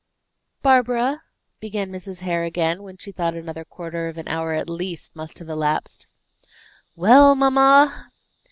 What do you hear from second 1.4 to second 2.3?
began Mrs.